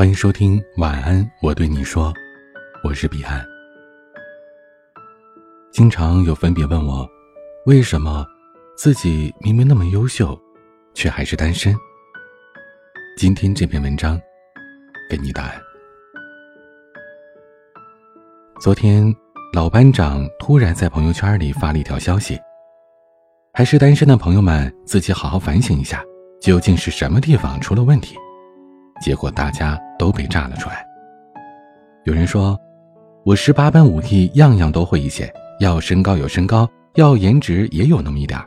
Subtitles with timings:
[0.00, 2.10] 欢迎收听晚安，我对你说，
[2.82, 3.46] 我是彼岸。
[5.70, 7.06] 经常有粉笔问我，
[7.66, 8.26] 为什么
[8.78, 10.40] 自己明明那么优秀，
[10.94, 11.76] 却还是单身？
[13.18, 14.18] 今天这篇文章，
[15.10, 15.60] 给你答案。
[18.58, 19.14] 昨天，
[19.52, 22.40] 老班长突然在朋友圈里发了一条消息：
[23.52, 26.02] 还是单身的朋友们，自己好好反省一下，
[26.40, 28.16] 究竟是什么地方出了问题。
[29.00, 30.86] 结果大家都被炸了出来。
[32.04, 32.58] 有人说
[33.24, 38.40] ：“我十八般武艺，样样都会一些，要身高有身高，要颜值也有那么一点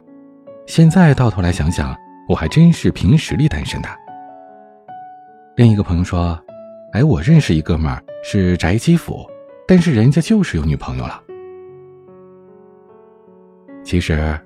[0.66, 1.96] 现在到头来想想，
[2.28, 3.90] 我还真是凭实力单身的。”
[5.56, 6.40] 另一个朋友说
[6.94, 9.26] ：“哎，我认识一哥们儿是宅基腐，
[9.68, 11.22] 但是人家就是有女朋友了。”
[13.86, 14.40] 其实，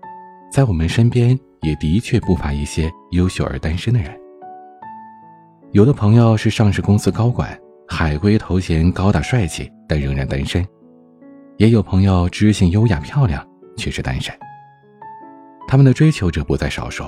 [0.51, 4.11] 在我们身边也的确不乏一些优秀而单身的人。
[5.73, 7.55] 有的朋友是上市公司高管，
[7.87, 10.63] 海归头衔高大帅气，但仍然单身；
[11.57, 14.33] 也有朋友知性优雅漂亮，却是单身。
[15.67, 17.03] 他们的追求者不在少数，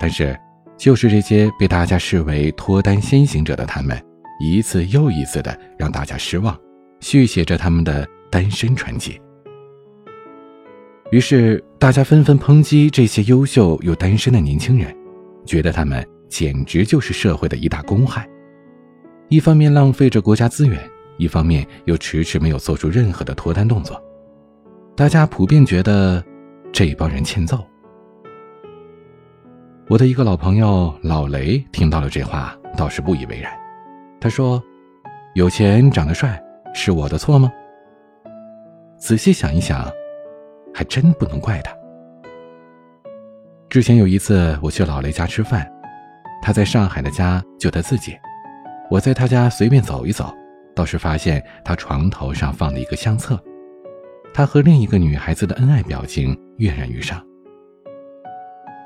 [0.00, 0.38] 但是
[0.76, 4.00] 就是这些被大家视为脱单先行者的他们，
[4.38, 6.56] 一次又一次的让大家失望，
[7.00, 9.20] 续写着他们的单身传奇。
[11.10, 14.96] 于是大家纷纷抨击这些优秀又单身的年轻人，
[15.44, 16.06] 觉得他们。
[16.30, 18.26] 简直就是社会的一大公害，
[19.28, 20.78] 一方面浪费着国家资源，
[21.18, 24.00] 一方面又迟迟没有做出任何的脱单动作，
[24.96, 26.24] 大家普遍觉得
[26.72, 27.66] 这帮人欠揍。
[29.88, 33.52] 我的一个老朋友老雷听到了这话，倒是不以为然，
[34.20, 34.62] 他说
[35.34, 36.40] ：“有钱长得帅
[36.72, 37.50] 是我的错吗？”
[38.96, 39.90] 仔细想一想，
[40.72, 41.72] 还真不能怪他。
[43.68, 45.68] 之前有一次我去老雷家吃饭。
[46.42, 48.16] 他在上海的家就他自己，
[48.90, 50.34] 我在他家随便走一走，
[50.74, 53.38] 倒是发现他床头上放了一个相册，
[54.32, 57.24] 他和另一个女孩子的恩爱表情跃然于上。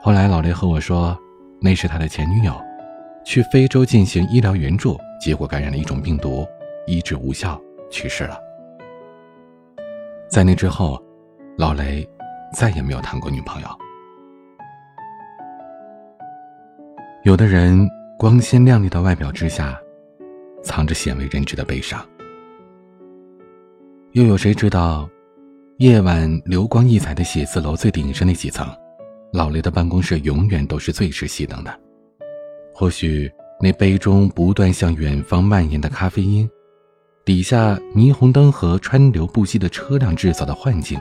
[0.03, 1.17] 后来老雷和我说，
[1.61, 2.55] 那是他的前女友，
[3.25, 6.47] 去非洲进行医疗援助，结果感染了一种病毒，
[6.87, 7.59] 医治无效
[7.91, 8.39] 去世了。
[10.29, 11.03] 在那之后，
[11.57, 12.07] 老雷
[12.53, 13.69] 再也没有谈过女朋友。
[17.25, 19.81] 有的人光鲜亮丽的外表之下，
[20.63, 22.07] 藏着鲜为人知的悲伤。
[24.13, 25.09] 又有谁知道，
[25.79, 28.69] 夜晚流光溢彩的写字楼最顶上那几层，
[29.33, 31.75] 老雷的办公室永远都是最是熄灯的。
[32.75, 36.47] 或许那杯中不断向远方蔓延的咖啡因，
[37.25, 41.01] 底下霓虹灯和川流不息的车辆制造的幻境，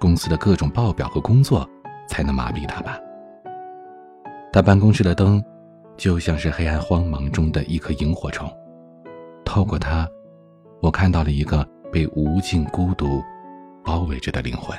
[0.00, 1.64] 公司的各种报表和工作，
[2.08, 2.98] 才能麻痹他吧。
[4.52, 5.40] 他办公室的灯。
[6.00, 8.50] 就像是黑暗荒茫中的一颗萤火虫，
[9.44, 10.08] 透过它，
[10.80, 11.62] 我看到了一个
[11.92, 13.22] 被无尽孤独
[13.84, 14.74] 包围着的灵魂。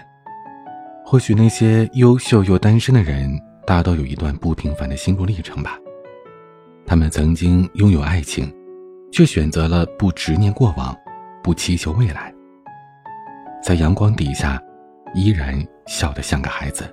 [1.05, 5.77] 或许那些优秀又单身的人，大都有一段不平凡的心路历程吧。
[6.87, 8.51] 他们曾经拥有爱情，
[9.11, 10.97] 却选择了不执念过往，
[11.43, 12.33] 不祈求未来，
[13.61, 14.59] 在阳光底下，
[15.13, 16.83] 依然笑得像个孩子。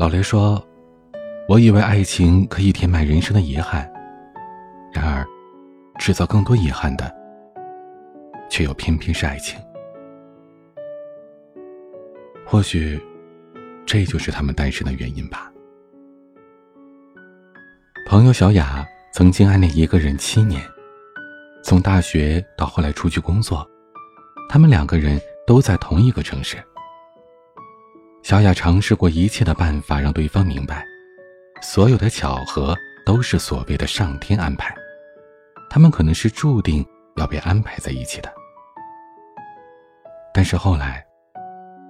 [0.00, 0.60] 老雷说。
[1.50, 3.92] 我以为爱情可以填满人生的遗憾，
[4.92, 5.26] 然而，
[5.98, 7.12] 制造更多遗憾的，
[8.48, 9.60] 却又偏偏是爱情。
[12.46, 13.02] 或许，
[13.84, 15.50] 这就是他们单身的原因吧。
[18.06, 20.62] 朋友小雅曾经暗恋一个人七年，
[21.64, 23.68] 从大学到后来出去工作，
[24.48, 26.62] 他们两个人都在同一个城市。
[28.22, 30.86] 小雅尝试过一切的办法让对方明白。
[31.60, 34.74] 所有的巧合都是所谓的上天安排，
[35.68, 36.84] 他们可能是注定
[37.16, 38.32] 要被安排在一起的。
[40.32, 41.04] 但是后来，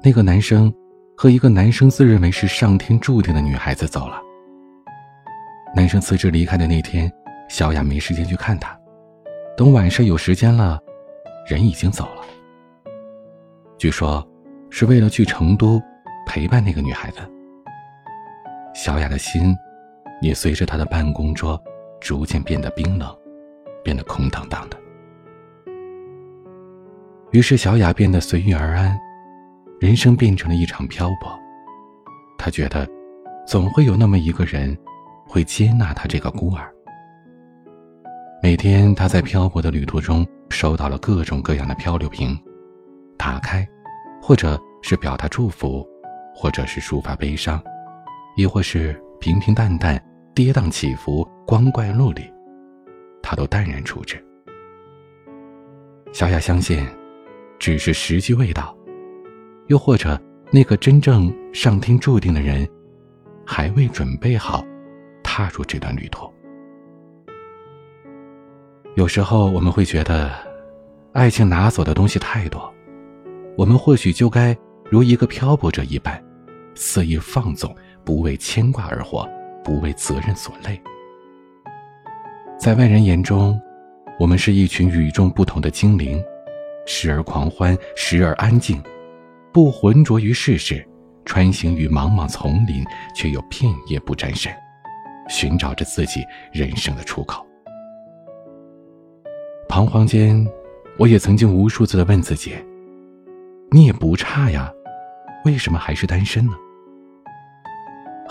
[0.03, 0.73] 那个男生
[1.17, 4.21] 和一个男生自认为是上天注定的女孩子走了。
[5.75, 7.11] 男生辞职离开的那天，
[7.49, 8.77] 小雅没时间去看他，
[9.57, 10.81] 等晚上有时间了，
[11.47, 12.25] 人已经走了。
[13.79, 14.27] 据说，
[14.69, 15.81] 是为了去成都
[16.27, 17.21] 陪伴那个女孩子。
[18.73, 19.57] 小雅的心，
[20.21, 21.61] 也随着她的办公桌
[22.01, 23.15] 逐渐变得冰冷，
[23.83, 24.77] 变得空荡荡的。
[27.33, 28.99] 于是，小雅变得随遇而安，
[29.81, 31.39] 人生变成了一场漂泊。
[32.39, 32.89] 她觉得，
[33.47, 34.77] 总会有那么一个人，
[35.27, 36.73] 会接纳她这个孤儿。
[38.43, 42.37] 每天，她在漂泊的旅途中收到了各种各样的漂流瓶，
[43.17, 43.69] 打开，
[44.23, 45.87] 或者是表达祝福，
[46.35, 47.63] 或者是抒发悲伤。
[48.37, 50.03] 亦或是平平淡淡、
[50.35, 52.23] 跌宕起伏、光怪陆离，
[53.23, 54.23] 他都淡然处之。
[56.13, 56.87] 小雅相信，
[57.59, 58.77] 只是时机未到，
[59.69, 62.69] 又或者那个真正上天注定的人，
[63.47, 64.65] 还未准备好
[65.23, 66.33] 踏入这段旅途。
[68.97, 70.33] 有时候我们会觉得，
[71.13, 72.73] 爱情拿走的东西太多，
[73.57, 74.57] 我们或许就该
[74.91, 76.21] 如一个漂泊者一般，
[76.75, 77.73] 肆意放纵，
[78.11, 79.25] 不为牵挂而活，
[79.63, 80.83] 不为责任所累。
[82.59, 83.57] 在外人眼中，
[84.19, 86.21] 我们是一群与众不同的精灵，
[86.87, 88.83] 时而狂欢，时而安静，
[89.53, 90.85] 不浑浊于世事，
[91.25, 92.85] 穿行于茫茫丛林，
[93.15, 94.53] 却又片叶不沾身，
[95.29, 97.47] 寻找着自己人生的出口。
[99.69, 100.45] 彷徨间，
[100.99, 102.57] 我也曾经无数次的问自己
[103.71, 104.69] ：“你也不差呀，
[105.45, 106.55] 为什么还是单身呢？”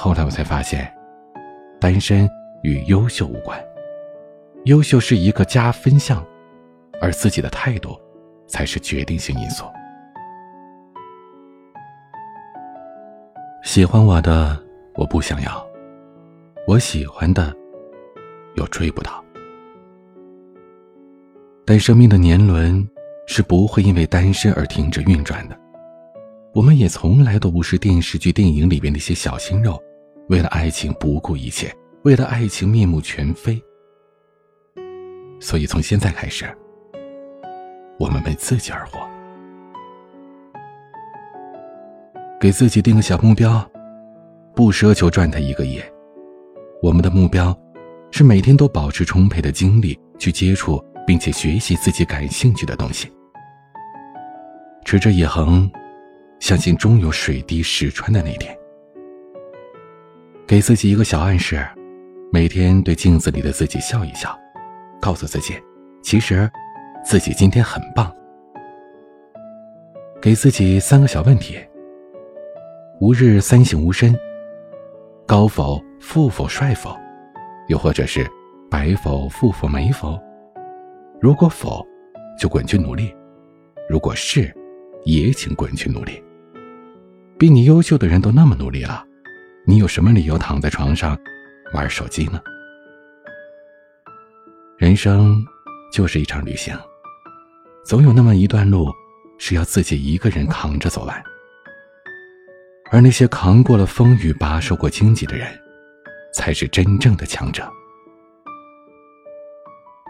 [0.01, 0.90] 后来我才发现，
[1.78, 2.25] 单身
[2.63, 3.62] 与优秀无关。
[4.63, 6.25] 优秀是一个加分项，
[7.01, 8.00] 而自己的态度
[8.48, 9.66] 才是决定性因素。
[13.62, 14.57] 喜欢我的
[14.96, 15.68] 我不想要，
[16.66, 17.54] 我喜欢的
[18.56, 19.22] 又追不到。
[21.66, 22.90] 但生命的年轮
[23.28, 25.60] 是不会因为单身而停止运转的。
[26.54, 29.78] 我们也从来都不是电视剧、电影里边那些小鲜肉，
[30.29, 33.59] 为了爱情不顾一切，为了爱情面目全非。
[35.39, 36.45] 所以，从现在开始，
[37.97, 38.99] 我们为自己而活，
[42.39, 43.67] 给自己定个小目标，
[44.55, 45.81] 不奢求赚他一个亿。
[46.83, 47.57] 我们的目标
[48.11, 53.11] 是每天都保持充沛的精力去接触并且学习自己感兴趣的东西，
[54.85, 55.67] 持之以恒，
[56.39, 58.55] 相信终有水滴石穿的那天。
[60.50, 61.63] 给自己一个小暗示，
[62.34, 64.36] 每天对镜子里的自己笑一笑。
[65.00, 65.54] 告诉自己，
[66.01, 66.50] 其实
[67.06, 68.12] 自己今天很棒。
[70.19, 71.60] 给自己三个小问题：
[73.00, 74.18] 吾日三省吾身，
[75.28, 76.98] 高否、富否、帅否，
[77.68, 78.28] 又或者是
[78.72, 80.19] 白否、富否、美否？
[81.22, 81.86] 如果否，
[82.40, 83.16] 就滚去努力；
[83.88, 84.51] 如果是，
[85.06, 86.19] 也请滚去努力。
[87.38, 89.06] 比你优秀的人都那么努力了，
[89.69, 91.16] 你有什么理由躺在床上
[91.74, 92.42] 玩手机呢？
[94.80, 95.45] 人生
[95.94, 96.75] 就是一场旅行，
[97.86, 98.92] 总有那么一段路
[99.38, 101.24] 是要自己一个人扛着走完。
[102.89, 105.48] 而那些扛过了风雨、拔受过荆棘的人，
[106.33, 107.72] 才是真正的强者。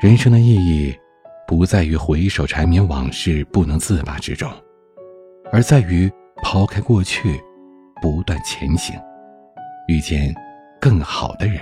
[0.01, 0.97] 人生的意义，
[1.45, 4.49] 不在于回首缠绵往事不能自拔之中，
[5.51, 6.09] 而在于
[6.41, 7.37] 抛开过去，
[8.01, 8.97] 不断前行，
[9.89, 10.31] 遇见
[10.79, 11.59] 更好的人，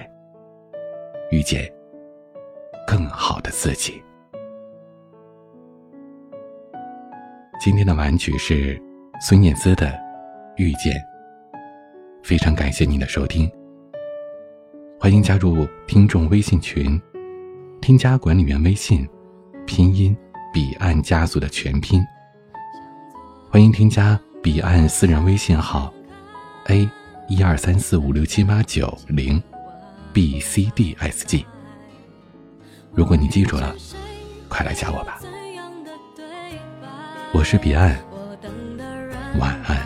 [1.31, 1.65] 遇见。
[2.85, 4.01] 更好的自己。
[7.57, 8.77] 今天的玩曲是
[9.21, 9.87] 孙燕姿的
[10.57, 10.93] 《遇见》，
[12.21, 13.49] 非常感谢您的收听。
[14.99, 17.01] 欢迎加入听众微信群，
[17.79, 19.07] 添加管理员微信，
[19.65, 20.15] 拼音
[20.53, 22.01] 彼岸家族的全拼。
[23.49, 25.93] 欢迎添加彼岸私人微信号
[26.67, 26.89] ：a
[27.29, 29.41] 一二三四五六七八九零
[30.13, 31.45] ，b c d s g。
[32.93, 33.75] 如果你记住了，
[34.47, 35.19] 快来加我吧。
[37.33, 37.99] 我是彼岸，
[39.39, 39.85] 晚安。